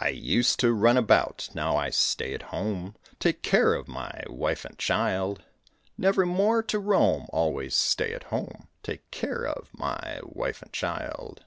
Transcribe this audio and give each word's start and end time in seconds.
I 0.00 0.08
used 0.08 0.58
to 0.58 0.72
run 0.72 0.96
about, 0.96 1.50
now 1.54 1.76
I 1.76 1.90
stay 1.90 2.34
at 2.34 2.42
home, 2.50 2.96
Take 3.20 3.42
care 3.42 3.74
of 3.74 3.86
my 3.86 4.24
wife 4.26 4.64
and 4.64 4.76
child; 4.76 5.44
Nevermore 5.96 6.64
to 6.64 6.80
roam, 6.80 7.28
always 7.28 7.76
stay 7.76 8.12
at 8.12 8.24
home, 8.34 8.66
Take 8.82 9.08
care 9.12 9.46
of 9.46 9.70
my 9.78 10.18
wife 10.24 10.62
and 10.62 10.72
child. 10.72 11.44